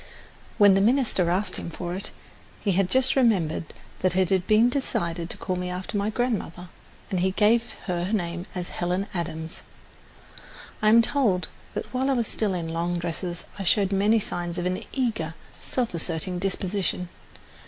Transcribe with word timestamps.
When 0.57 0.73
the 0.73 0.81
minister 0.81 1.29
asked 1.29 1.57
him 1.57 1.69
for 1.69 1.93
it, 1.93 2.09
he 2.59 2.71
just 2.85 3.15
remembered 3.15 3.65
that 3.99 4.15
it 4.15 4.29
had 4.31 4.47
been 4.47 4.67
decided 4.67 5.29
to 5.29 5.37
call 5.37 5.55
me 5.55 5.69
after 5.69 5.95
my 5.95 6.09
grandmother, 6.09 6.69
and 7.11 7.19
he 7.19 7.29
gave 7.29 7.73
her 7.85 8.11
name 8.11 8.47
as 8.55 8.69
Helen 8.69 9.05
Adams. 9.13 9.61
I 10.81 10.89
am 10.89 11.03
told 11.03 11.49
that 11.75 11.85
while 11.93 12.09
I 12.09 12.13
was 12.13 12.25
still 12.25 12.55
in 12.55 12.69
long 12.69 12.97
dresses 12.97 13.43
I 13.59 13.63
showed 13.63 13.91
many 13.91 14.19
signs 14.19 14.57
of 14.57 14.65
an 14.65 14.83
eager, 14.91 15.35
self 15.61 15.93
asserting 15.93 16.39
disposition. 16.39 17.09